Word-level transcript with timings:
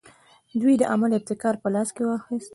دوی 0.61 0.73
د 0.77 0.83
عمل 0.93 1.11
ابتکار 1.19 1.55
په 1.61 1.67
لاس 1.73 1.89
کې 1.95 2.03
واخیست. 2.05 2.49